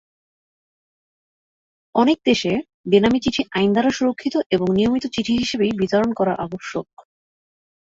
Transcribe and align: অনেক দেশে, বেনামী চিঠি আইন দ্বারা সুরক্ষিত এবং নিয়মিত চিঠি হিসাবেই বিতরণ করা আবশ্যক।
অনেক 1.95 2.17
দেশে, 2.25 2.53
বেনামী 2.87 3.19
চিঠি 3.19 3.41
আইন 3.51 3.69
দ্বারা 3.71 3.89
সুরক্ষিত 3.89 4.35
এবং 4.51 4.67
নিয়মিত 4.75 5.05
চিঠি 5.07 5.33
হিসাবেই 5.37 5.73
বিতরণ 5.77 6.09
করা 6.13 6.33
আবশ্যক। 6.35 6.87